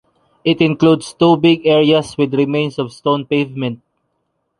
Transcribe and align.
It 0.43 0.61
includes 0.61 1.13
two 1.13 1.37
big 1.37 1.67
areas 1.67 2.17
with 2.17 2.33
remains 2.33 2.79
of 2.79 2.91
stone 2.91 3.23
pavement. 3.23 3.83